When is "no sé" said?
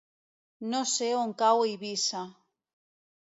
0.69-1.09